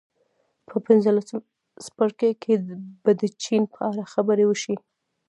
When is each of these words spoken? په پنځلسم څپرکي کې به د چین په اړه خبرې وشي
په 0.69 0.75
پنځلسم 0.87 1.39
څپرکي 1.85 2.31
کې 2.43 2.53
به 3.03 3.11
د 3.21 3.23
چین 3.43 3.63
په 3.73 3.79
اړه 3.89 4.03
خبرې 4.13 4.45
وشي 4.47 4.75